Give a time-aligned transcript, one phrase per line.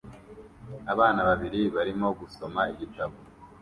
[0.93, 3.15] Abana babiri barimo gusoma igitabo